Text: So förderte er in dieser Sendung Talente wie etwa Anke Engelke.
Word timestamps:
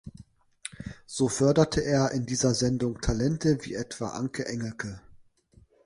So 1.05 1.29
förderte 1.29 1.81
er 1.83 2.09
in 2.09 2.25
dieser 2.25 2.55
Sendung 2.55 2.99
Talente 3.01 3.59
wie 3.65 3.75
etwa 3.75 4.07
Anke 4.13 4.47
Engelke. 4.47 4.99